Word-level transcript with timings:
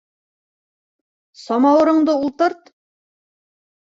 Самауырыңды 1.41 2.17
ултырт! 2.23 2.73